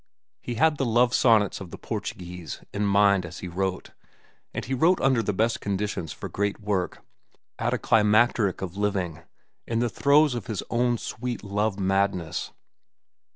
He 0.41 0.55
had 0.55 0.77
the 0.79 0.83
"Love 0.85 1.13
sonnets 1.13 1.59
from 1.59 1.69
the 1.69 1.77
Portuguese" 1.77 2.63
in 2.73 2.87
mind 2.87 3.23
as 3.23 3.41
he 3.41 3.47
wrote, 3.47 3.91
and 4.51 4.65
he 4.65 4.73
wrote 4.73 4.99
under 4.99 5.21
the 5.21 5.31
best 5.31 5.61
conditions 5.61 6.11
for 6.11 6.27
great 6.27 6.59
work, 6.59 7.03
at 7.59 7.71
a 7.75 7.77
climacteric 7.77 8.63
of 8.63 8.75
living, 8.75 9.21
in 9.67 9.77
the 9.77 9.89
throes 9.89 10.33
of 10.33 10.47
his 10.47 10.63
own 10.71 10.97
sweet 10.97 11.43
love 11.43 11.79
madness. 11.79 12.51